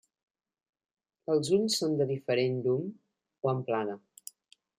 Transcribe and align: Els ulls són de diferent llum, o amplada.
Els 1.33 1.51
ulls 1.57 1.75
són 1.83 1.93
de 1.99 2.07
diferent 2.13 2.57
llum, 2.65 2.89
o 3.45 3.53
amplada. 3.55 3.99